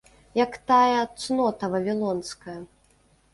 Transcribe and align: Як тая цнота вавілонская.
Як 0.37 0.55
тая 0.71 1.01
цнота 1.21 1.69
вавілонская. 1.75 2.57